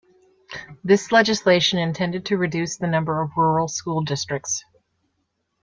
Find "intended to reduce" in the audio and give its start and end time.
1.77-2.75